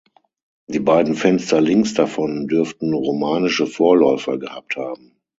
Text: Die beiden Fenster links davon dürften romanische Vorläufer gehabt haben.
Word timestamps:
Die 0.67 0.79
beiden 0.79 1.13
Fenster 1.13 1.61
links 1.61 1.93
davon 1.93 2.47
dürften 2.47 2.91
romanische 2.91 3.67
Vorläufer 3.67 4.39
gehabt 4.39 4.75
haben. 4.75 5.19